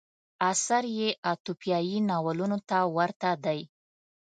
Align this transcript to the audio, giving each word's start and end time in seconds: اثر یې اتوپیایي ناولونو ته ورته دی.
اثر 0.51 0.83
یې 0.97 1.09
اتوپیایي 1.31 1.97
ناولونو 2.09 2.57
ته 2.69 2.77
ورته 2.95 3.29
دی. 3.45 3.59